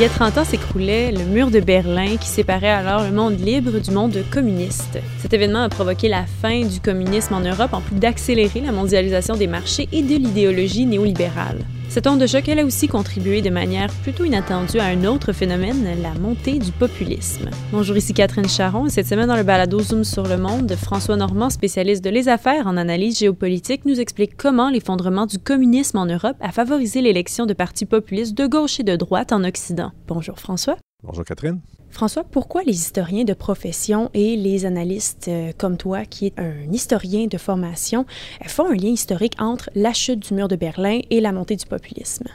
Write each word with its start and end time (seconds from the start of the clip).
Il 0.00 0.04
y 0.04 0.06
a 0.06 0.08
30 0.08 0.38
ans 0.38 0.44
s'écroulait 0.44 1.12
le 1.12 1.24
mur 1.24 1.50
de 1.50 1.60
Berlin 1.60 2.16
qui 2.16 2.26
séparait 2.26 2.70
alors 2.70 3.04
le 3.04 3.10
monde 3.10 3.38
libre 3.38 3.80
du 3.80 3.90
monde 3.90 4.16
communiste. 4.30 4.98
Cet 5.18 5.34
événement 5.34 5.64
a 5.64 5.68
provoqué 5.68 6.08
la 6.08 6.24
fin 6.24 6.64
du 6.64 6.80
communisme 6.80 7.34
en 7.34 7.40
Europe 7.40 7.74
en 7.74 7.82
plus 7.82 7.96
d'accélérer 7.96 8.62
la 8.62 8.72
mondialisation 8.72 9.36
des 9.36 9.46
marchés 9.46 9.90
et 9.92 10.00
de 10.00 10.14
l'idéologie 10.14 10.86
néolibérale. 10.86 11.66
Cette 11.90 12.06
onde 12.06 12.20
de 12.20 12.26
choc, 12.28 12.48
elle 12.48 12.60
a 12.60 12.64
aussi 12.64 12.86
contribué 12.86 13.42
de 13.42 13.50
manière 13.50 13.92
plutôt 14.04 14.24
inattendue 14.24 14.78
à 14.78 14.84
un 14.84 15.04
autre 15.04 15.32
phénomène, 15.32 16.00
la 16.00 16.14
montée 16.14 16.60
du 16.60 16.70
populisme. 16.70 17.50
Bonjour, 17.72 17.96
ici 17.96 18.14
Catherine 18.14 18.48
Charon 18.48 18.86
et 18.86 18.90
cette 18.90 19.08
semaine 19.08 19.26
dans 19.26 19.34
le 19.34 19.42
balado 19.42 19.80
Zoom 19.80 20.04
sur 20.04 20.28
le 20.28 20.36
monde, 20.36 20.72
François 20.76 21.16
Normand, 21.16 21.50
spécialiste 21.50 22.04
de 22.04 22.10
les 22.10 22.28
affaires 22.28 22.68
en 22.68 22.76
analyse 22.76 23.18
géopolitique, 23.18 23.86
nous 23.86 23.98
explique 23.98 24.36
comment 24.36 24.70
l'effondrement 24.70 25.26
du 25.26 25.40
communisme 25.40 25.98
en 25.98 26.06
Europe 26.06 26.36
a 26.40 26.52
favorisé 26.52 27.02
l'élection 27.02 27.44
de 27.44 27.54
partis 27.54 27.86
populistes 27.86 28.38
de 28.38 28.46
gauche 28.46 28.78
et 28.78 28.84
de 28.84 28.94
droite 28.94 29.32
en 29.32 29.42
Occident. 29.42 29.90
Bonjour 30.06 30.38
François. 30.38 30.76
Bonjour 31.02 31.24
Catherine. 31.24 31.60
François, 31.88 32.24
pourquoi 32.24 32.62
les 32.62 32.74
historiens 32.74 33.24
de 33.24 33.32
profession 33.32 34.10
et 34.14 34.36
les 34.36 34.64
analystes 34.64 35.28
euh, 35.28 35.52
comme 35.56 35.76
toi, 35.76 36.04
qui 36.04 36.26
est 36.26 36.38
un 36.38 36.70
historien 36.70 37.26
de 37.26 37.38
formation, 37.38 38.06
font 38.46 38.66
un 38.70 38.74
lien 38.74 38.90
historique 38.90 39.34
entre 39.38 39.70
la 39.74 39.92
chute 39.92 40.20
du 40.20 40.34
mur 40.34 40.46
de 40.46 40.56
Berlin 40.56 41.00
et 41.10 41.20
la 41.20 41.32
montée 41.32 41.56
du 41.56 41.66
populisme? 41.66 42.26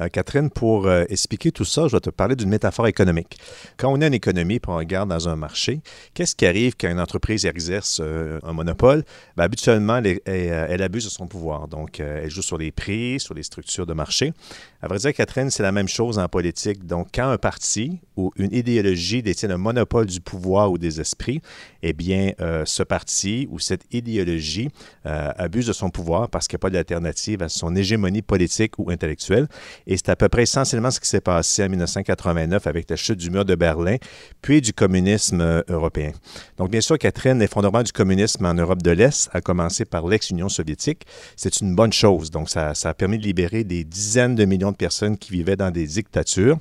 Euh, 0.00 0.08
Catherine, 0.08 0.50
pour 0.50 0.86
euh, 0.86 1.04
expliquer 1.08 1.52
tout 1.52 1.64
ça, 1.64 1.86
je 1.86 1.96
vais 1.96 2.00
te 2.00 2.10
parler 2.10 2.34
d'une 2.34 2.48
métaphore 2.48 2.86
économique. 2.86 3.38
Quand 3.76 3.92
on 3.92 4.00
est 4.00 4.06
en 4.06 4.12
économie 4.12 4.56
et 4.56 4.60
on 4.66 4.76
regarde 4.76 5.10
dans 5.10 5.28
un 5.28 5.36
marché, 5.36 5.80
qu'est-ce 6.14 6.34
qui 6.34 6.46
arrive 6.46 6.74
quand 6.78 6.90
une 6.90 7.00
entreprise 7.00 7.44
exerce 7.44 8.00
euh, 8.02 8.38
un 8.42 8.52
monopole? 8.52 9.04
Ben, 9.36 9.44
habituellement, 9.44 9.98
elle, 9.98 10.20
elle, 10.24 10.82
abuse 10.82 11.04
de 11.04 11.10
son 11.10 11.26
pouvoir. 11.26 11.68
Donc, 11.68 12.00
elle 12.00 12.30
joue 12.30 12.42
sur 12.42 12.58
les 12.58 12.72
prix, 12.72 13.20
sur 13.20 13.34
les 13.34 13.42
structures 13.42 13.86
de 13.86 13.92
marché. 13.92 14.32
À 14.80 14.88
vrai 14.88 14.98
dire, 14.98 15.12
Catherine, 15.12 15.50
c'est 15.50 15.62
la 15.62 15.72
même 15.72 15.88
chose 15.88 16.18
en 16.18 16.28
politique. 16.28 16.86
Donc, 16.86 17.08
quand 17.14 17.28
un 17.28 17.38
parti 17.38 18.00
ou 18.16 18.32
une 18.36 18.52
idéologie 18.52 19.22
détient 19.22 19.48
le 19.48 19.58
monopole 19.58 20.06
du 20.06 20.20
pouvoir 20.20 20.72
ou 20.72 20.78
des 20.78 21.00
esprits, 21.00 21.40
eh 21.82 21.92
bien, 21.92 22.32
ce 22.64 22.82
parti 22.82 23.46
ou 23.50 23.58
cette 23.58 23.84
idéologie 23.92 24.70
abuse 25.04 25.66
de 25.66 25.72
son 25.72 25.90
pouvoir 25.90 26.28
parce 26.28 26.48
qu'il 26.48 26.56
n'y 26.56 26.60
a 26.60 26.64
pas 26.64 26.70
d'alternative 26.70 27.42
à 27.42 27.48
son 27.48 27.76
hégémonie 27.76 28.22
politique 28.22 28.78
ou 28.78 28.90
intellectuelle. 28.90 29.48
Et 29.86 29.96
c'est 29.96 30.08
à 30.08 30.16
peu 30.16 30.28
près 30.28 30.42
essentiellement 30.42 30.90
ce 30.90 31.00
qui 31.00 31.08
s'est 31.08 31.20
passé 31.20 31.64
en 31.64 31.68
1989 31.68 32.66
avec 32.66 32.88
la 32.90 32.96
chute 32.96 33.18
du 33.18 33.30
mur 33.30 33.44
de 33.44 33.54
Berlin, 33.54 33.96
puis 34.40 34.60
du 34.60 34.72
communisme 34.72 35.40
euh, 35.40 35.62
européen. 35.68 36.12
Donc, 36.58 36.70
bien 36.70 36.80
sûr, 36.80 36.98
Catherine, 36.98 37.38
l'effondrement 37.38 37.82
du 37.82 37.92
communisme 37.92 38.44
en 38.46 38.54
Europe 38.54 38.82
de 38.82 38.90
l'Est 38.90 39.30
a 39.32 39.40
commencé 39.40 39.84
par 39.84 40.06
l'ex-Union 40.06 40.48
soviétique. 40.48 41.06
C'est 41.36 41.60
une 41.60 41.74
bonne 41.74 41.92
chose. 41.92 42.30
Donc, 42.30 42.50
ça, 42.50 42.74
ça 42.74 42.90
a 42.90 42.94
permis 42.94 43.18
de 43.18 43.24
libérer 43.24 43.64
des 43.64 43.84
dizaines 43.84 44.34
de 44.34 44.44
millions 44.44 44.72
de 44.72 44.76
personnes 44.76 45.16
qui 45.16 45.32
vivaient 45.32 45.56
dans 45.56 45.70
des 45.70 45.86
dictatures. 45.86 46.58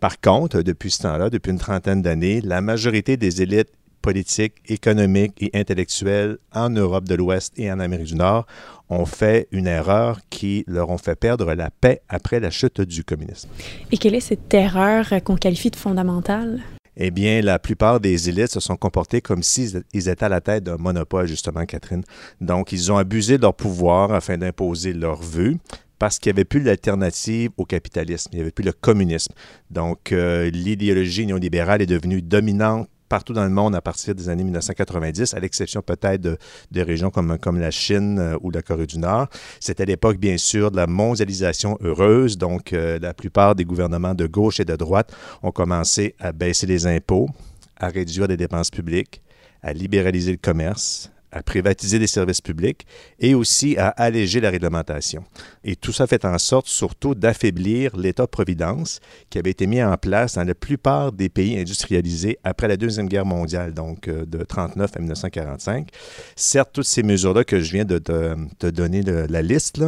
Par 0.00 0.20
contre, 0.20 0.62
depuis 0.62 0.92
ce 0.92 1.02
temps-là, 1.02 1.28
depuis 1.28 1.50
une 1.50 1.58
trentaine 1.58 2.02
d'années, 2.02 2.40
la 2.40 2.60
majorité 2.60 3.16
des 3.16 3.42
élites 3.42 3.72
politiques, 4.00 4.54
économiques 4.66 5.34
et 5.40 5.50
intellectuelles 5.54 6.38
en 6.54 6.70
Europe 6.70 7.04
de 7.04 7.14
l'Ouest 7.14 7.52
et 7.56 7.70
en 7.70 7.80
Amérique 7.80 8.06
du 8.06 8.14
Nord 8.14 8.46
ont 8.90 9.06
fait 9.06 9.48
une 9.52 9.66
erreur 9.66 10.20
qui 10.30 10.64
leur 10.66 10.90
ont 10.90 10.98
fait 10.98 11.16
perdre 11.16 11.52
la 11.54 11.70
paix 11.70 12.00
après 12.08 12.40
la 12.40 12.50
chute 12.50 12.80
du 12.80 13.04
communisme. 13.04 13.48
Et 13.92 13.98
quelle 13.98 14.14
est 14.14 14.20
cette 14.20 14.52
erreur 14.54 15.06
qu'on 15.24 15.36
qualifie 15.36 15.70
de 15.70 15.76
fondamentale? 15.76 16.62
Eh 17.00 17.12
bien, 17.12 17.42
la 17.42 17.60
plupart 17.60 18.00
des 18.00 18.28
élites 18.28 18.50
se 18.50 18.58
sont 18.58 18.76
comportés 18.76 19.20
comme 19.20 19.44
s'ils 19.44 19.84
étaient 19.94 20.24
à 20.24 20.28
la 20.28 20.40
tête 20.40 20.64
d'un 20.64 20.78
monopole, 20.78 21.28
justement, 21.28 21.64
Catherine. 21.64 22.02
Donc, 22.40 22.72
ils 22.72 22.90
ont 22.90 22.96
abusé 22.96 23.36
de 23.36 23.42
leur 23.42 23.54
pouvoir 23.54 24.12
afin 24.12 24.36
d'imposer 24.36 24.92
leurs 24.92 25.22
vœux 25.22 25.54
parce 26.00 26.18
qu'il 26.18 26.30
n'y 26.30 26.36
avait 26.36 26.44
plus 26.44 26.60
l'alternative 26.60 27.50
au 27.56 27.64
capitalisme, 27.64 28.30
il 28.32 28.36
n'y 28.36 28.42
avait 28.42 28.50
plus 28.50 28.64
le 28.64 28.72
communisme. 28.72 29.32
Donc, 29.70 30.12
euh, 30.12 30.50
l'idéologie 30.50 31.26
néolibérale 31.26 31.82
est 31.82 31.86
devenue 31.86 32.22
dominante 32.22 32.88
partout 33.08 33.32
dans 33.32 33.44
le 33.44 33.50
monde 33.50 33.74
à 33.74 33.80
partir 33.80 34.14
des 34.14 34.28
années 34.28 34.44
1990, 34.44 35.34
à 35.34 35.40
l'exception 35.40 35.82
peut-être 35.82 36.20
de, 36.20 36.38
régions 36.80 37.10
comme, 37.10 37.38
comme 37.38 37.58
la 37.58 37.70
Chine 37.70 38.18
euh, 38.18 38.36
ou 38.40 38.50
la 38.50 38.62
Corée 38.62 38.86
du 38.86 38.98
Nord. 38.98 39.28
C'était 39.60 39.84
l'époque, 39.84 40.18
bien 40.18 40.38
sûr, 40.38 40.70
de 40.70 40.76
la 40.76 40.86
mondialisation 40.86 41.78
heureuse. 41.82 42.38
Donc, 42.38 42.72
euh, 42.72 42.98
la 43.00 43.14
plupart 43.14 43.54
des 43.54 43.64
gouvernements 43.64 44.14
de 44.14 44.26
gauche 44.26 44.60
et 44.60 44.64
de 44.64 44.76
droite 44.76 45.14
ont 45.42 45.50
commencé 45.50 46.14
à 46.18 46.32
baisser 46.32 46.66
les 46.66 46.86
impôts, 46.86 47.28
à 47.76 47.88
réduire 47.88 48.26
les 48.26 48.36
dépenses 48.36 48.70
publiques, 48.70 49.22
à 49.62 49.72
libéraliser 49.72 50.32
le 50.32 50.38
commerce, 50.38 51.10
à 51.32 51.42
privatiser 51.42 51.98
des 51.98 52.06
services 52.06 52.40
publics 52.40 52.86
et 53.18 53.34
aussi 53.34 53.76
à 53.76 53.88
alléger 53.88 54.40
la 54.40 54.50
réglementation. 54.50 55.24
Et 55.64 55.76
tout 55.76 55.92
ça 55.92 56.06
fait 56.06 56.24
en 56.24 56.38
sorte 56.38 56.66
surtout 56.66 57.14
d'affaiblir 57.14 57.96
l'État-providence 57.96 59.00
qui 59.30 59.38
avait 59.38 59.50
été 59.50 59.66
mis 59.66 59.82
en 59.82 59.96
place 59.96 60.34
dans 60.34 60.44
la 60.44 60.54
plupart 60.54 61.12
des 61.12 61.28
pays 61.28 61.58
industrialisés 61.58 62.38
après 62.44 62.68
la 62.68 62.76
Deuxième 62.76 63.08
Guerre 63.08 63.26
mondiale, 63.26 63.74
donc 63.74 64.08
euh, 64.08 64.24
de 64.24 64.38
1939 64.38 64.90
à 64.94 64.98
1945. 64.98 65.88
Certes, 66.36 66.70
toutes 66.72 66.84
ces 66.84 67.02
mesures-là 67.02 67.44
que 67.44 67.60
je 67.60 67.72
viens 67.72 67.84
de 67.84 67.98
te, 67.98 68.70
donner 68.70 69.02
la 69.02 69.42
liste, 69.42 69.82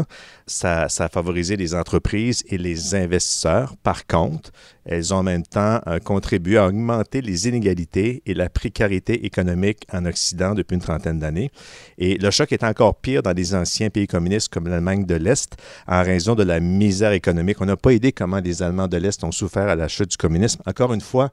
ça, 0.47 0.89
ça 0.89 1.05
a 1.05 1.09
favorisé 1.09 1.57
les 1.57 1.75
entreprises 1.75 2.45
et 2.49 2.59
les 2.59 2.95
investisseurs. 2.95 3.77
Par 3.83 4.07
contre, 4.07 4.51
elles 4.85 5.13
ont 5.13 5.19
en 5.19 5.23
même 5.23 5.43
temps 5.43 5.81
euh, 5.87 5.99
contribué 5.99 6.59
à 6.59 6.67
augmenter 6.67 7.21
les 7.21 7.49
inégalités 7.49 8.23
et 8.27 8.35
la 8.35 8.49
précarité 8.49 9.27
économique 9.27 9.87
en 9.93 10.05
Occident 10.07 10.55
depuis 10.55 10.75
une 10.75 10.81
trentaine 10.81 11.19
d'années. 11.19 11.51
Et 11.99 12.17
le 12.19 12.31
choc 12.31 12.53
est 12.53 12.65
encore 12.65 12.97
pire 12.97 13.23
dans 13.23 13.33
les 13.33 13.55
anciens 13.55 13.91
pays 13.91 14.07
communistes 14.07 14.49
comme 14.49 14.69
l'Allemagne 14.69 15.05
de 15.05 15.15
l'Est 15.15 15.57
en 15.87 16.03
raison 16.03 16.35
de 16.35 16.43
la 16.43 16.61
misère 16.61 17.13
économique. 17.13 17.61
On 17.61 17.67
n'a 17.67 17.77
pas 17.77 17.93
idée 17.93 18.13
comment 18.13 18.41
les 18.41 18.63
Allemands 18.63 18.89
de 18.89 18.97
l'Est 18.97 19.23
ont 19.25 19.33
souffert 19.33 19.69
à 19.69 19.77
la 19.77 19.89
chute 19.89 20.13
du 20.13 20.17
communisme. 20.17 20.61
Encore 20.67 20.93
une 20.93 21.01
fois, 21.01 21.31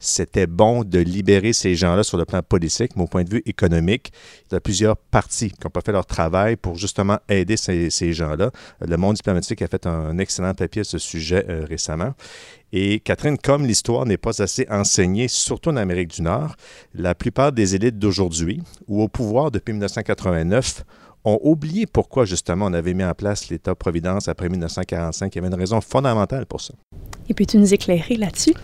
c'était 0.00 0.46
bon 0.46 0.82
de 0.82 0.98
libérer 0.98 1.52
ces 1.52 1.74
gens-là 1.76 2.02
sur 2.02 2.16
le 2.16 2.24
plan 2.24 2.42
politique, 2.42 2.96
mais 2.96 3.02
au 3.02 3.06
point 3.06 3.22
de 3.22 3.30
vue 3.30 3.42
économique, 3.44 4.12
il 4.50 4.54
y 4.54 4.56
a 4.56 4.60
plusieurs 4.60 4.96
partis 4.96 5.50
qui 5.50 5.58
n'ont 5.62 5.70
pas 5.70 5.82
fait 5.82 5.92
leur 5.92 6.06
travail 6.06 6.56
pour 6.56 6.76
justement 6.76 7.18
aider 7.28 7.56
ces, 7.56 8.12
gens-là. 8.12 8.50
Le 8.80 8.96
monde 8.96 9.16
diplomatique 9.16 9.62
a 9.62 9.68
fait 9.68 9.86
un 9.86 10.18
excellent 10.18 10.54
papier 10.54 10.80
à 10.80 10.84
ce 10.84 10.98
sujet 10.98 11.44
euh, 11.48 11.64
récemment. 11.68 12.14
Et 12.72 13.00
Catherine, 13.00 13.36
comme 13.36 13.66
l'histoire 13.66 14.06
n'est 14.06 14.16
pas 14.16 14.42
assez 14.42 14.66
enseignée, 14.70 15.28
surtout 15.28 15.70
en 15.70 15.76
Amérique 15.76 16.08
du 16.08 16.22
Nord, 16.22 16.54
la 16.94 17.14
plupart 17.14 17.52
des 17.52 17.74
élites 17.74 17.98
d'aujourd'hui, 17.98 18.62
ou 18.88 19.02
au 19.02 19.08
pouvoir 19.08 19.50
depuis 19.50 19.72
1989, 19.72 20.84
ont 21.24 21.38
oublié 21.42 21.86
pourquoi 21.86 22.24
justement 22.24 22.66
on 22.66 22.72
avait 22.72 22.94
mis 22.94 23.04
en 23.04 23.12
place 23.12 23.50
l'État-providence 23.50 24.28
après 24.28 24.48
1945. 24.48 25.34
Il 25.34 25.36
y 25.36 25.38
avait 25.40 25.48
une 25.48 25.60
raison 25.60 25.80
fondamentale 25.80 26.46
pour 26.46 26.60
ça. 26.60 26.74
Et 27.28 27.34
puis 27.34 27.46
tu 27.46 27.58
nous 27.58 27.74
éclairer 27.74 28.16
là-dessus? 28.16 28.54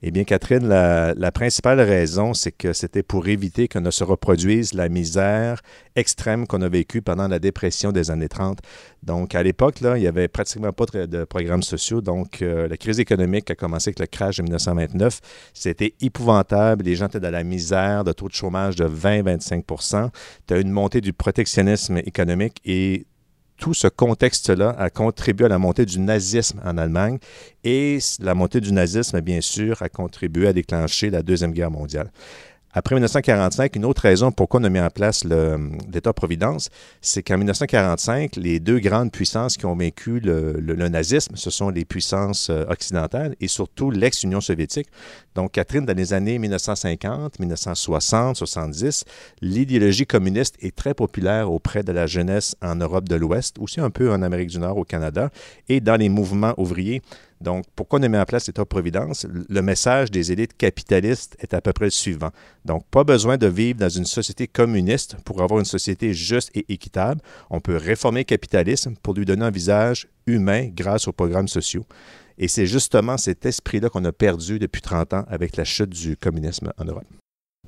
Eh 0.00 0.12
bien, 0.12 0.22
Catherine, 0.22 0.68
la, 0.68 1.32
principale 1.32 1.80
raison, 1.80 2.32
c'est 2.32 2.52
que 2.52 2.72
c'était 2.72 3.02
pour 3.02 3.26
éviter 3.26 3.66
que 3.66 3.80
ne 3.80 3.90
se 3.90 4.04
reproduise 4.04 4.72
la 4.72 4.88
misère 4.88 5.60
extrême 5.96 6.46
qu'on 6.46 6.62
a 6.62 6.68
vécue 6.68 7.02
pendant 7.02 7.26
la 7.26 7.40
dépression 7.40 7.90
des 7.90 8.12
années 8.12 8.28
30. 8.28 8.60
Donc, 9.02 9.34
à 9.34 9.42
l'époque, 9.42 9.80
là, 9.80 9.96
il 9.96 10.02
n'y 10.02 10.06
avait 10.06 10.28
pratiquement 10.28 10.72
pas 10.72 10.86
de, 10.86 11.24
programmes 11.24 11.64
sociaux. 11.64 12.00
Donc, 12.00 12.42
euh, 12.42 12.68
la 12.68 12.76
crise 12.76 13.00
économique 13.00 13.50
a 13.50 13.56
commencé 13.56 13.88
avec 13.88 13.98
le 13.98 14.06
crash 14.06 14.36
de 14.36 14.42
1929. 14.42 15.20
C'était 15.52 15.94
épouvantable. 16.00 16.84
Les 16.84 16.94
gens 16.94 17.06
étaient 17.06 17.18
dans 17.18 17.32
la 17.32 17.42
misère, 17.42 18.04
de 18.04 18.12
taux 18.12 18.28
de 18.28 18.34
chômage 18.34 18.76
de 18.76 18.86
20-25% 18.86 20.10
Tu 20.46 20.54
as 20.54 20.58
une 20.58 20.70
montée 20.70 21.00
du 21.00 21.12
protectionnisme 21.12 21.96
économique 21.98 22.60
et 22.64 23.04
tout 23.58 23.74
ce 23.74 23.88
contexte-là 23.88 24.74
a 24.78 24.88
contribué 24.88 25.46
à 25.46 25.48
la 25.48 25.58
montée 25.58 25.84
du 25.84 25.98
nazisme 25.98 26.60
en 26.64 26.78
Allemagne 26.78 27.18
et 27.64 27.98
la 28.20 28.34
montée 28.34 28.60
du 28.60 28.72
nazisme, 28.72 29.20
bien 29.20 29.40
sûr, 29.40 29.82
a 29.82 29.88
contribué 29.88 30.48
à 30.48 30.52
déclencher 30.52 31.10
la 31.10 31.22
Deuxième 31.22 31.52
Guerre 31.52 31.70
mondiale. 31.70 32.10
Après 32.74 32.94
1945, 32.94 33.76
une 33.76 33.86
autre 33.86 34.02
raison 34.02 34.30
pourquoi 34.30 34.60
on 34.60 34.64
a 34.64 34.68
mis 34.68 34.78
en 34.78 34.90
place 34.90 35.24
l'État-providence, 35.24 36.68
c'est 37.00 37.22
qu'en 37.22 37.38
1945, 37.38 38.36
les 38.36 38.60
deux 38.60 38.78
grandes 38.78 39.10
puissances 39.10 39.56
qui 39.56 39.64
ont 39.64 39.74
vaincu 39.74 40.20
le, 40.20 40.88
nazisme, 40.88 41.34
ce 41.36 41.50
sont 41.50 41.70
les 41.70 41.84
puissances 41.84 42.50
euh, 42.50 42.64
occidentales 42.68 43.34
et 43.40 43.48
surtout 43.48 43.90
l'ex-Union 43.90 44.40
soviétique. 44.40 44.88
Donc, 45.34 45.52
Catherine, 45.52 45.86
dans 45.86 45.96
les 45.96 46.12
années 46.12 46.38
1950, 46.38 47.38
1960, 47.38 48.36
70, 48.36 49.04
l'idéologie 49.40 50.06
communiste 50.06 50.56
est 50.60 50.76
très 50.76 50.92
populaire 50.92 51.50
auprès 51.50 51.82
de 51.82 51.92
la 51.92 52.06
jeunesse 52.06 52.54
en 52.62 52.76
Europe 52.76 53.08
de 53.08 53.16
l'Ouest, 53.16 53.56
aussi 53.58 53.80
un 53.80 53.90
peu 53.90 54.12
en 54.12 54.20
Amérique 54.20 54.50
du 54.50 54.58
Nord, 54.58 54.76
au 54.76 54.84
Canada, 54.84 55.30
et 55.68 55.80
dans 55.80 55.96
les 55.96 56.08
mouvements 56.08 56.54
ouvriers. 56.58 57.02
Donc, 57.40 57.64
pourquoi 57.76 58.00
on 58.00 58.02
a 58.02 58.08
mis 58.08 58.18
en 58.18 58.24
place 58.24 58.46
l'État-providence? 58.46 59.26
Le 59.48 59.62
message 59.62 60.10
des 60.10 60.32
élites 60.32 60.56
capitalistes 60.56 61.36
est 61.40 61.54
à 61.54 61.60
peu 61.60 61.72
près 61.72 61.86
le 61.86 61.90
suivant. 61.90 62.30
Donc, 62.64 62.84
pas 62.90 63.04
besoin 63.04 63.36
de 63.36 63.46
vivre 63.46 63.78
dans 63.78 63.88
une 63.88 64.04
société 64.04 64.48
communiste 64.48 65.16
pour 65.24 65.42
avoir 65.42 65.60
une 65.60 65.64
société 65.64 66.14
juste 66.14 66.50
et 66.54 66.64
équitable. 66.68 67.20
On 67.50 67.60
peut 67.60 67.76
réformer 67.76 68.20
le 68.20 68.24
capitalisme 68.24 68.94
pour 69.02 69.14
lui 69.14 69.24
donner 69.24 69.44
un 69.44 69.50
visage 69.50 70.08
humain 70.26 70.68
grâce 70.72 71.06
aux 71.06 71.12
programmes 71.12 71.48
sociaux. 71.48 71.86
Et 72.38 72.48
c'est 72.48 72.66
justement 72.66 73.16
cet 73.16 73.46
esprit-là 73.46 73.88
qu'on 73.88 74.04
a 74.04 74.12
perdu 74.12 74.58
depuis 74.58 74.80
30 74.80 75.14
ans 75.14 75.24
avec 75.28 75.56
la 75.56 75.64
chute 75.64 75.90
du 75.90 76.16
communisme 76.16 76.72
en 76.78 76.84
Europe. 76.84 77.06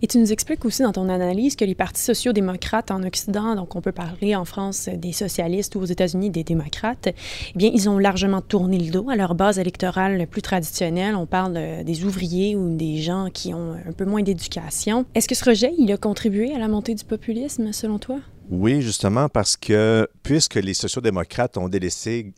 Et 0.02 0.06
tu 0.06 0.18
nous 0.18 0.32
expliques 0.32 0.64
aussi 0.64 0.82
dans 0.82 0.92
ton 0.92 1.10
analyse 1.10 1.56
que 1.56 1.64
les 1.64 1.74
partis 1.74 2.02
sociaux-démocrates 2.02 2.90
en 2.90 3.02
Occident, 3.02 3.54
donc 3.54 3.76
on 3.76 3.82
peut 3.82 3.92
parler 3.92 4.34
en 4.34 4.46
France 4.46 4.88
des 4.88 5.12
socialistes 5.12 5.74
ou 5.74 5.80
aux 5.80 5.84
États-Unis 5.84 6.30
des 6.30 6.42
démocrates, 6.42 7.08
eh 7.08 7.58
bien, 7.58 7.70
ils 7.74 7.88
ont 7.88 7.98
largement 7.98 8.40
tourné 8.40 8.78
le 8.78 8.90
dos 8.90 9.10
à 9.10 9.16
leur 9.16 9.34
base 9.34 9.58
électorale 9.58 10.26
plus 10.26 10.40
traditionnelle. 10.40 11.14
On 11.16 11.26
parle 11.26 11.54
euh, 11.56 11.84
des 11.84 12.04
ouvriers 12.04 12.56
ou 12.56 12.76
des 12.76 12.96
gens 13.02 13.28
qui 13.32 13.52
ont 13.52 13.74
un 13.74 13.92
peu 13.92 14.06
moins 14.06 14.22
d'éducation. 14.22 15.04
Est-ce 15.14 15.28
que 15.28 15.34
ce 15.34 15.44
rejet, 15.44 15.72
il 15.76 15.92
a 15.92 15.98
contribué 15.98 16.54
à 16.54 16.58
la 16.58 16.68
montée 16.68 16.94
du 16.94 17.04
populisme, 17.04 17.72
selon 17.72 17.98
toi? 17.98 18.20
Oui, 18.50 18.80
justement, 18.80 19.28
parce 19.28 19.56
que 19.56 20.08
puisque 20.22 20.54
les 20.54 20.74
sociaux-démocrates 20.74 21.58
ont 21.58 21.68
délaissé 21.68 22.32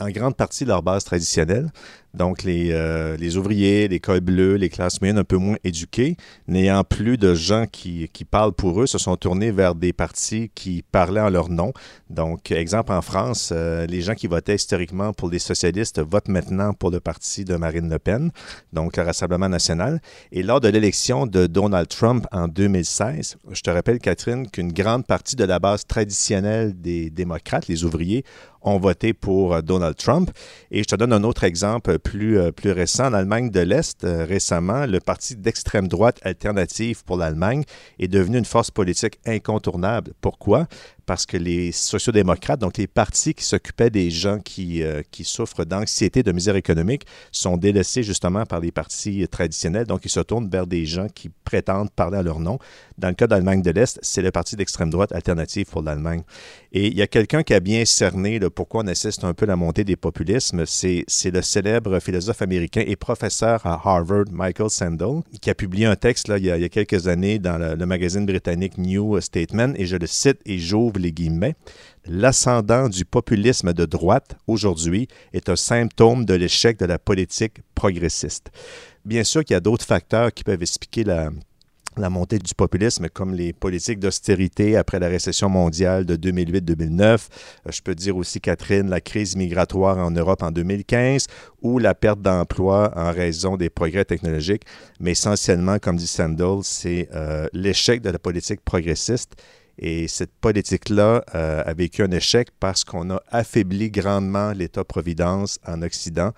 en 0.00 0.08
grande 0.10 0.36
partie 0.36 0.64
leur 0.64 0.82
base 0.82 1.04
traditionnelle, 1.04 1.70
donc, 2.14 2.42
les, 2.42 2.70
euh, 2.72 3.16
les, 3.16 3.36
ouvriers, 3.36 3.86
les 3.86 4.00
cols 4.00 4.20
bleus, 4.20 4.54
les 4.54 4.70
classes 4.70 5.00
moyennes 5.00 5.18
un 5.18 5.24
peu 5.24 5.36
moins 5.36 5.56
éduquées, 5.62 6.16
n'ayant 6.46 6.82
plus 6.82 7.18
de 7.18 7.34
gens 7.34 7.66
qui, 7.70 8.08
qui, 8.12 8.24
parlent 8.24 8.54
pour 8.54 8.82
eux, 8.82 8.86
se 8.86 8.98
sont 8.98 9.16
tournés 9.16 9.50
vers 9.50 9.74
des 9.74 9.92
partis 9.92 10.50
qui 10.54 10.82
parlaient 10.90 11.20
en 11.20 11.28
leur 11.28 11.50
nom. 11.50 11.72
Donc, 12.08 12.50
exemple 12.50 12.92
en 12.92 13.02
France, 13.02 13.50
euh, 13.52 13.86
les 13.86 14.00
gens 14.00 14.14
qui 14.14 14.26
votaient 14.26 14.54
historiquement 14.54 15.12
pour 15.12 15.28
les 15.28 15.38
socialistes 15.38 16.00
votent 16.00 16.28
maintenant 16.28 16.72
pour 16.72 16.90
le 16.90 17.00
parti 17.00 17.44
de 17.44 17.56
Marine 17.56 17.90
Le 17.90 17.98
Pen, 17.98 18.30
donc 18.72 18.96
le 18.96 19.02
Rassemblement 19.02 19.48
national. 19.48 20.00
Et 20.32 20.42
lors 20.42 20.60
de 20.60 20.68
l'élection 20.68 21.26
de 21.26 21.46
Donald 21.46 21.88
Trump 21.88 22.26
en 22.32 22.48
2016, 22.48 23.36
je 23.50 23.60
te 23.60 23.70
rappelle, 23.70 23.98
Catherine, 23.98 24.48
qu'une 24.50 24.72
grande 24.72 25.06
partie 25.06 25.36
de 25.36 25.44
la 25.44 25.58
base 25.58 25.86
traditionnelle 25.86 26.80
des 26.80 27.10
démocrates, 27.10 27.68
les 27.68 27.84
ouvriers, 27.84 28.24
ont 28.62 28.78
voté 28.78 29.12
pour 29.12 29.54
euh, 29.54 29.62
Donald 29.62 29.96
Trump. 29.96 30.30
Et 30.70 30.82
je 30.82 30.88
te 30.88 30.96
donne 30.96 31.12
un 31.12 31.24
autre 31.24 31.44
exemple 31.44 31.98
plus, 32.08 32.38
euh, 32.38 32.52
plus 32.52 32.72
récent, 32.72 33.06
en 33.06 33.12
Allemagne 33.12 33.50
de 33.50 33.60
l'Est, 33.60 34.04
euh, 34.04 34.24
récemment, 34.24 34.86
le 34.86 34.98
parti 34.98 35.36
d'extrême 35.36 35.88
droite 35.88 36.18
alternative 36.22 37.04
pour 37.04 37.18
l'Allemagne 37.18 37.64
est 37.98 38.08
devenu 38.08 38.38
une 38.38 38.44
force 38.44 38.70
politique 38.70 39.18
incontournable. 39.26 40.12
Pourquoi? 40.20 40.66
Parce 41.08 41.24
que 41.24 41.38
les 41.38 41.72
sociodémocrates, 41.72 42.60
donc 42.60 42.76
les 42.76 42.86
partis 42.86 43.32
qui 43.32 43.42
s'occupaient 43.42 43.88
des 43.88 44.10
gens 44.10 44.40
qui, 44.40 44.82
euh, 44.82 45.00
qui 45.10 45.24
souffrent 45.24 45.64
d'anxiété, 45.64 46.22
de 46.22 46.32
misère 46.32 46.54
économique, 46.54 47.06
sont 47.32 47.56
délaissés 47.56 48.02
justement 48.02 48.44
par 48.44 48.60
les 48.60 48.72
partis 48.72 49.26
traditionnels. 49.26 49.86
Donc, 49.86 50.04
ils 50.04 50.10
se 50.10 50.20
tournent 50.20 50.50
vers 50.50 50.66
des 50.66 50.84
gens 50.84 51.06
qui 51.08 51.30
prétendent 51.44 51.90
parler 51.90 52.18
à 52.18 52.22
leur 52.22 52.40
nom. 52.40 52.58
Dans 52.98 53.08
le 53.08 53.14
cas 53.14 53.26
d'Allemagne 53.26 53.62
de 53.62 53.70
l'Est, 53.70 53.98
c'est 54.02 54.20
le 54.20 54.30
parti 54.30 54.54
d'extrême 54.54 54.90
droite 54.90 55.12
alternative 55.12 55.64
pour 55.70 55.80
l'Allemagne. 55.80 56.24
Et 56.72 56.88
il 56.88 56.94
y 56.98 57.00
a 57.00 57.06
quelqu'un 57.06 57.42
qui 57.42 57.54
a 57.54 57.60
bien 57.60 57.86
cerné 57.86 58.38
le 58.38 58.50
pourquoi 58.50 58.82
on 58.84 58.86
assiste 58.86 59.24
un 59.24 59.32
peu 59.32 59.44
à 59.46 59.48
la 59.48 59.56
montée 59.56 59.84
des 59.84 59.96
populismes. 59.96 60.66
C'est 60.66 61.30
le 61.32 61.40
célèbre 61.40 62.00
philosophe 62.00 62.42
américain 62.42 62.84
et 62.86 62.96
professeur 62.96 63.64
à 63.64 63.80
Harvard, 63.82 64.26
Michael 64.30 64.68
Sandel, 64.68 65.22
qui 65.40 65.48
a 65.48 65.54
publié 65.54 65.86
un 65.86 65.96
texte 65.96 66.28
là, 66.28 66.36
il, 66.36 66.44
y 66.44 66.50
a, 66.50 66.68
quelques 66.68 67.08
années 67.08 67.38
dans 67.38 67.56
le, 67.56 67.76
le 67.76 67.86
magazine 67.86 68.26
britannique 68.26 68.76
New 68.76 69.18
Statement, 69.22 69.72
et 69.76 69.86
je 69.86 69.96
le 69.96 70.06
cite 70.06 70.40
et 70.44 70.58
j'ouvre 70.58 70.97
les 70.98 71.12
guillemets, 71.12 71.54
l'ascendant 72.06 72.88
du 72.88 73.04
populisme 73.04 73.72
de 73.72 73.84
droite 73.84 74.36
aujourd'hui 74.46 75.08
est 75.32 75.48
un 75.48 75.56
symptôme 75.56 76.24
de 76.24 76.34
l'échec 76.34 76.78
de 76.78 76.86
la 76.86 76.98
politique 76.98 77.60
progressiste. 77.74 78.50
Bien 79.04 79.24
sûr 79.24 79.44
qu'il 79.44 79.54
y 79.54 79.56
a 79.56 79.60
d'autres 79.60 79.86
facteurs 79.86 80.32
qui 80.32 80.44
peuvent 80.44 80.62
expliquer 80.62 81.04
la, 81.04 81.30
montée 82.10 82.38
du 82.38 82.54
populisme, 82.54 83.08
comme 83.08 83.34
les 83.34 83.52
politiques 83.52 83.98
d'austérité 83.98 84.76
après 84.76 85.00
la 85.00 85.08
récession 85.08 85.48
mondiale 85.48 86.04
de 86.04 86.14
2008-2009. 86.14 87.02
Euh, 87.02 87.16
je 87.72 87.82
peux 87.82 87.94
dire 87.94 88.16
aussi, 88.16 88.40
Catherine, 88.40 88.88
la 88.88 89.00
crise 89.00 89.34
migratoire 89.34 89.98
en 89.98 90.10
Europe 90.10 90.42
en 90.42 90.52
2015 90.52 91.26
ou 91.62 91.78
la 91.78 91.94
perte 91.94 92.20
d'emploi 92.20 92.92
en 92.96 93.10
raison 93.10 93.56
des 93.56 93.70
progrès 93.70 94.04
technologiques. 94.04 94.62
Mais 95.00 95.12
essentiellement, 95.12 95.78
comme 95.78 95.96
dit 95.96 96.06
Sandel, 96.06 96.58
c'est 96.62 97.08
euh, 97.14 97.48
l'échec 97.52 98.00
de 98.00 98.10
la 98.10 98.18
politique 98.18 98.60
progressiste 98.60 99.34
et 99.78 100.08
cette 100.08 100.32
politique-là 100.32 101.24
euh, 101.34 101.62
a 101.64 101.74
vécu 101.74 102.02
un 102.02 102.10
échec 102.10 102.48
parce 102.58 102.84
qu'on 102.84 103.10
a 103.10 103.22
affaibli 103.30 103.90
grandement 103.90 104.52
l'État-providence 104.52 105.58
en 105.66 105.82
Occident 105.82 106.32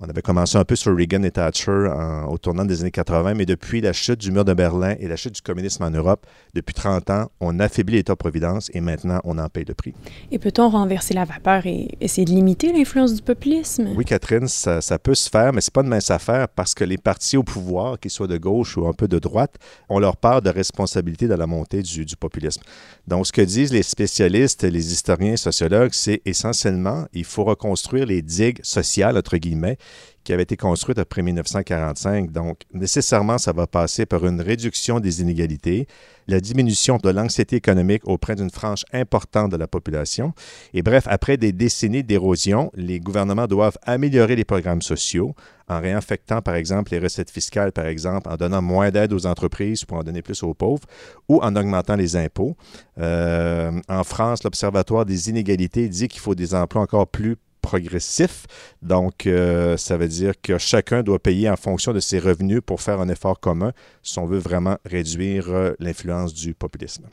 on 0.00 0.08
avait 0.08 0.22
commencé 0.22 0.56
un 0.56 0.64
peu 0.64 0.76
sur 0.76 0.96
Reagan 0.96 1.24
et 1.24 1.32
Thatcher 1.32 1.88
au 2.28 2.38
tournant 2.38 2.64
des 2.64 2.82
années 2.82 2.92
80, 2.92 3.34
mais 3.34 3.46
depuis 3.46 3.80
la 3.80 3.92
chute 3.92 4.20
du 4.20 4.30
mur 4.30 4.44
de 4.44 4.54
Berlin 4.54 4.94
et 5.00 5.08
la 5.08 5.16
chute 5.16 5.34
du 5.34 5.42
communisme 5.42 5.82
en 5.82 5.90
Europe, 5.90 6.24
depuis 6.54 6.72
30 6.72 7.10
ans, 7.10 7.30
on 7.40 7.58
affaiblit 7.58 7.96
l'État-providence 7.96 8.70
et 8.74 8.80
maintenant 8.80 9.20
on 9.24 9.38
en 9.38 9.48
paye 9.48 9.64
le 9.66 9.74
prix. 9.74 9.94
Et 10.30 10.38
peut-on 10.38 10.68
renverser 10.68 11.14
la 11.14 11.24
vapeur 11.24 11.66
et 11.66 11.88
essayer 12.00 12.24
de 12.24 12.30
limiter 12.30 12.72
l'influence 12.72 13.12
du 13.12 13.22
populisme? 13.22 13.88
Oui, 13.96 14.04
Catherine, 14.04 14.46
ça, 14.46 14.80
peut 15.00 15.16
se 15.16 15.28
faire, 15.28 15.52
mais 15.52 15.60
ce 15.60 15.68
n'est 15.68 15.72
pas 15.72 15.82
de 15.82 15.88
mince 15.88 16.12
affaire 16.12 16.48
parce 16.48 16.74
que 16.74 16.84
les 16.84 16.98
partis 16.98 17.36
au 17.36 17.42
pouvoir, 17.42 17.98
qu'ils 17.98 18.12
soient 18.12 18.28
de 18.28 18.38
gauche 18.38 18.76
ou 18.76 18.86
un 18.86 18.92
peu 18.92 19.08
de 19.08 19.18
droite, 19.18 19.56
ont 19.88 19.98
leur 19.98 20.16
part 20.16 20.42
de 20.42 20.50
responsabilité 20.50 21.26
dans 21.26 21.36
la 21.36 21.48
montée 21.48 21.82
du, 21.82 22.04
du 22.04 22.16
populisme. 22.16 22.62
Donc, 23.08 23.26
ce 23.26 23.32
que 23.32 23.42
disent 23.42 23.72
les 23.72 23.82
spécialistes, 23.82 24.62
les 24.62 24.92
historiens, 24.92 25.36
sociologues, 25.36 25.92
c'est 25.92 26.22
essentiellement, 26.24 27.06
il 27.12 27.24
faut 27.24 27.44
reconstruire 27.44 28.06
les 28.06 28.22
digues 28.22 28.60
sociales, 28.62 29.18
entre 29.18 29.38
guillemets, 29.38 29.76
qui 30.24 30.34
avait 30.34 30.42
été 30.42 30.58
construite 30.58 30.98
après 30.98 31.22
1945. 31.22 32.32
Donc, 32.32 32.60
nécessairement, 32.74 33.38
ça 33.38 33.52
va 33.52 33.66
passer 33.66 34.04
par 34.04 34.26
une 34.26 34.42
réduction 34.42 35.00
des 35.00 35.22
inégalités, 35.22 35.86
la 36.26 36.40
diminution 36.40 36.98
de 36.98 37.08
l'anxiété 37.08 37.56
économique 37.56 38.06
auprès 38.06 38.34
d'une 38.34 38.50
frange 38.50 38.84
importante 38.92 39.50
de 39.50 39.56
la 39.56 39.66
population. 39.66 40.34
Et 40.74 40.82
bref, 40.82 41.04
après 41.06 41.38
des 41.38 41.52
décennies 41.52 42.04
d'érosion, 42.04 42.70
les 42.74 43.00
gouvernements 43.00 43.46
doivent 43.46 43.78
améliorer 43.84 44.36
les 44.36 44.44
programmes 44.44 44.82
sociaux 44.82 45.34
en 45.68 45.80
réinfectant, 45.80 46.42
par 46.42 46.56
exemple, 46.56 46.92
les 46.92 46.98
recettes 46.98 47.30
fiscales, 47.30 47.72
par 47.72 47.86
exemple, 47.86 48.28
en 48.28 48.36
donnant 48.36 48.62
moins 48.62 48.90
d'aide 48.90 49.12
aux 49.12 49.26
entreprises 49.26 49.84
pour 49.84 49.98
en 49.98 50.02
donner 50.02 50.22
plus 50.22 50.42
aux 50.42 50.54
pauvres, 50.54 50.84
ou 51.28 51.40
en 51.42 51.56
augmentant 51.56 51.96
les 51.96 52.16
impôts. 52.16 52.56
Euh, 52.98 53.72
en 53.88 54.04
France, 54.04 54.44
l'Observatoire 54.44 55.04
des 55.04 55.30
inégalités 55.30 55.88
dit 55.88 56.08
qu'il 56.08 56.20
faut 56.20 56.34
des 56.34 56.54
emplois 56.54 56.82
encore 56.82 57.06
plus 57.06 57.36
progressif. 57.60 58.46
Donc, 58.82 59.26
euh, 59.26 59.76
ça 59.76 59.96
veut 59.96 60.08
dire 60.08 60.34
que 60.40 60.58
chacun 60.58 61.02
doit 61.02 61.18
payer 61.18 61.50
en 61.50 61.56
fonction 61.56 61.92
de 61.92 62.00
ses 62.00 62.18
revenus 62.18 62.60
pour 62.64 62.80
faire 62.80 63.00
un 63.00 63.08
effort 63.08 63.40
commun 63.40 63.72
si 64.02 64.18
on 64.18 64.26
veut 64.26 64.38
vraiment 64.38 64.76
réduire 64.84 65.48
euh, 65.48 65.72
l'influence 65.78 66.34
du 66.34 66.54
populisme. 66.54 67.06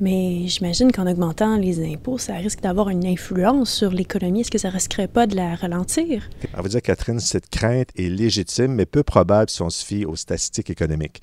Mais 0.00 0.46
j'imagine 0.46 0.92
qu'en 0.92 1.08
augmentant 1.08 1.56
les 1.56 1.84
impôts, 1.92 2.18
ça 2.18 2.34
risque 2.34 2.60
d'avoir 2.60 2.88
une 2.88 3.04
influence 3.04 3.72
sur 3.72 3.90
l'économie. 3.90 4.42
Est-ce 4.42 4.50
que 4.50 4.58
ça 4.58 4.70
risquerait 4.70 5.08
pas 5.08 5.26
de 5.26 5.34
la 5.34 5.56
ralentir? 5.56 6.30
On 6.56 6.62
va 6.62 6.68
dire, 6.68 6.82
Catherine, 6.82 7.18
cette 7.18 7.48
crainte 7.50 7.88
est 7.96 8.08
légitime, 8.08 8.74
mais 8.74 8.86
peu 8.86 9.02
probable 9.02 9.50
si 9.50 9.60
on 9.62 9.70
se 9.70 9.84
fie 9.84 10.04
aux 10.04 10.14
statistiques 10.14 10.70
économiques. 10.70 11.20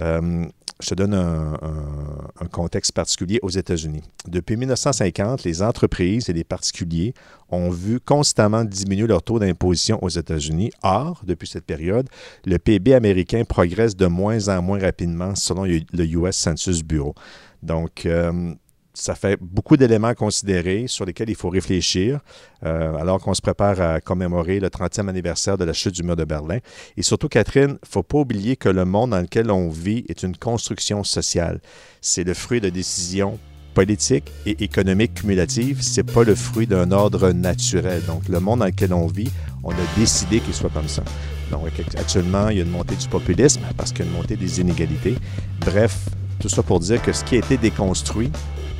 Euh, 0.00 0.46
je 0.80 0.88
te 0.88 0.94
donne 0.94 1.14
un, 1.14 2.46
contexte 2.50 2.92
particulier 2.92 3.38
aux 3.42 3.50
États-Unis. 3.50 4.02
Depuis 4.28 4.56
1950, 4.56 5.44
les 5.44 5.62
entreprises 5.62 6.28
et 6.28 6.32
les 6.32 6.44
particuliers 6.44 7.14
ont 7.50 7.70
vu 7.70 8.00
constamment 8.00 8.64
diminuer 8.64 9.06
leur 9.06 9.22
taux 9.22 9.38
d'imposition 9.38 10.02
aux 10.02 10.08
États-Unis. 10.08 10.70
Or, 10.82 11.20
depuis 11.24 11.48
cette 11.48 11.64
période, 11.64 12.08
le 12.44 12.58
PIB 12.58 12.94
américain 12.94 13.44
progresse 13.44 13.96
de 13.96 14.06
moins 14.06 14.48
en 14.48 14.62
moins 14.62 14.78
rapidement 14.78 15.34
selon 15.34 15.64
le 15.64 16.04
US 16.04 16.36
Census 16.36 16.82
Bureau. 16.82 17.14
Donc, 17.62 18.04
euh, 18.04 18.54
ça 18.94 19.16
fait 19.16 19.36
beaucoup 19.40 19.76
d'éléments 19.76 20.08
à 20.08 20.14
considérer 20.14 20.86
sur 20.86 21.04
lesquels 21.04 21.28
il 21.28 21.34
faut 21.34 21.50
réfléchir 21.50 22.20
euh, 22.64 22.94
alors 22.94 23.20
qu'on 23.20 23.34
se 23.34 23.42
prépare 23.42 23.80
à 23.80 24.00
commémorer 24.00 24.60
le 24.60 24.68
30e 24.68 25.08
anniversaire 25.08 25.58
de 25.58 25.64
la 25.64 25.72
chute 25.72 25.94
du 25.94 26.04
mur 26.04 26.14
de 26.14 26.24
Berlin. 26.24 26.58
Et 26.96 27.02
surtout, 27.02 27.28
Catherine, 27.28 27.70
il 27.70 27.86
ne 27.86 27.88
faut 27.90 28.04
pas 28.04 28.18
oublier 28.18 28.56
que 28.56 28.68
le 28.68 28.84
monde 28.84 29.10
dans 29.10 29.20
lequel 29.20 29.50
on 29.50 29.68
vit 29.68 30.04
est 30.08 30.22
une 30.22 30.36
construction 30.36 31.02
sociale. 31.02 31.60
C'est 32.00 32.22
le 32.22 32.34
fruit 32.34 32.60
de 32.60 32.68
décisions 32.68 33.38
politiques 33.74 34.30
et 34.46 34.62
économiques 34.62 35.14
cumulatives. 35.14 35.82
Ce 35.82 36.00
n'est 36.00 36.12
pas 36.12 36.22
le 36.22 36.36
fruit 36.36 36.68
d'un 36.68 36.92
ordre 36.92 37.32
naturel. 37.32 38.00
Donc, 38.06 38.28
le 38.28 38.38
monde 38.38 38.60
dans 38.60 38.66
lequel 38.66 38.94
on 38.94 39.08
vit, 39.08 39.30
on 39.64 39.72
a 39.72 39.98
décidé 39.98 40.38
qu'il 40.38 40.54
soit 40.54 40.70
comme 40.70 40.88
ça. 40.88 41.02
Donc, 41.50 41.66
actuellement, 41.98 42.48
il 42.48 42.58
y 42.58 42.60
a 42.60 42.64
une 42.64 42.70
montée 42.70 42.94
du 42.94 43.08
populisme 43.08 43.62
parce 43.76 43.90
qu'il 43.92 44.04
y 44.04 44.08
a 44.08 44.10
une 44.12 44.16
montée 44.16 44.36
des 44.36 44.60
inégalités. 44.60 45.16
Bref, 45.60 45.98
tout 46.38 46.48
ça 46.48 46.62
pour 46.62 46.78
dire 46.78 47.02
que 47.02 47.12
ce 47.12 47.24
qui 47.24 47.34
a 47.34 47.38
été 47.38 47.56
déconstruit 47.56 48.30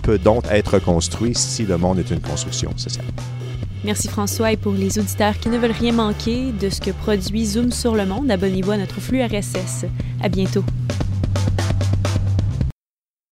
peut 0.03 0.19
donc 0.19 0.45
être 0.51 0.79
construit 0.79 1.35
si 1.35 1.65
le 1.65 1.77
monde 1.79 1.99
est 1.99 2.11
une 2.11 2.21
construction 2.21 2.71
sociale. 2.77 3.07
Merci 3.85 4.09
François 4.09 4.51
et 4.51 4.57
pour 4.57 4.73
les 4.73 4.99
auditeurs 4.99 5.39
qui 5.39 5.51
ne 5.51 5.59
veulent 5.59 5.71
rien 5.71 5.93
manquer 5.93 6.53
de 6.53 6.71
ce 6.71 6.81
que 6.81 6.91
produit 6.91 7.45
Zoom 7.45 7.71
sur 7.71 7.95
le 7.95 8.07
monde, 8.07 8.31
abonnez-vous 8.31 8.71
à 8.71 8.77
notre 8.79 9.01
flux 9.01 9.23
RSS. 9.23 9.85
À 10.23 10.29
bientôt. 10.31 10.65